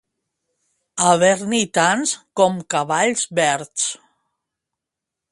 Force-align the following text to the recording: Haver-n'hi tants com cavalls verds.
Haver-n'hi 1.09 1.59
tants 1.77 2.13
com 2.41 2.57
cavalls 2.75 3.27
verds. 3.41 3.85